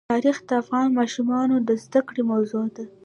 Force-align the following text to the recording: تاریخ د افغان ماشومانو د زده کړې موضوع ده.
تاریخ 0.11 0.37
د 0.47 0.49
افغان 0.61 0.87
ماشومانو 0.99 1.55
د 1.67 1.69
زده 1.83 2.01
کړې 2.07 2.21
موضوع 2.31 2.65
ده. 2.75 2.83